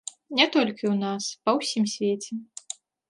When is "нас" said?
1.03-1.23